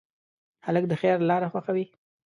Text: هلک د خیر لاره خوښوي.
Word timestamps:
هلک 0.65 0.83
د 0.87 0.93
خیر 1.01 1.17
لاره 1.29 1.47
خوښوي. 1.51 1.85